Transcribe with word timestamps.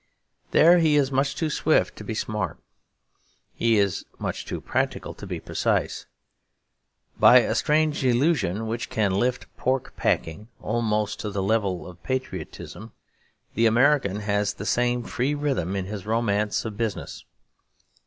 There 0.49 0.79
he 0.79 0.95
is 0.95 1.11
much 1.11 1.35
too 1.35 1.51
swift 1.51 1.95
to 1.97 2.03
be 2.03 2.15
smart. 2.15 2.57
He 3.53 3.77
is 3.77 4.03
much 4.17 4.47
too 4.47 4.59
practical 4.59 5.13
to 5.13 5.27
be 5.27 5.39
precise. 5.39 6.07
By 7.19 7.41
a 7.41 7.53
strange 7.53 8.03
illusion 8.03 8.65
which 8.65 8.89
can 8.89 9.11
lift 9.13 9.45
pork 9.57 9.95
packing 9.95 10.47
almost 10.59 11.19
to 11.19 11.29
the 11.29 11.43
level 11.43 11.85
of 11.85 12.01
patriotism, 12.01 12.93
the 13.53 13.67
American 13.67 14.21
has 14.21 14.55
the 14.55 14.65
same 14.65 15.03
free 15.03 15.35
rhythm 15.35 15.75
in 15.75 15.85
his 15.85 16.07
romance 16.07 16.65
of 16.65 16.77
business. 16.77 17.23